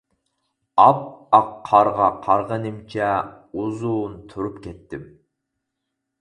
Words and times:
ئاپئاق 0.83 1.51
قارغا 1.67 2.07
قارىغىنىمچە 2.23 3.11
ئۇزۇن 3.61 4.17
تۇرۇپ 4.33 4.57
كەتتىم. 4.65 5.07